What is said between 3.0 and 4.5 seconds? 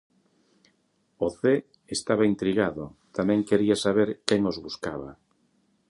tamén quería saber quen